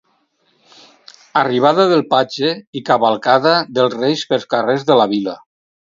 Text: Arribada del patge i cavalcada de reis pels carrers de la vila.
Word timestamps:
Arribada 1.41 1.85
del 1.93 2.03
patge 2.15 2.51
i 2.81 2.85
cavalcada 2.91 3.55
de 3.79 3.89
reis 3.99 4.29
pels 4.33 4.53
carrers 4.57 4.93
de 4.93 5.03
la 5.03 5.11
vila. 5.17 5.43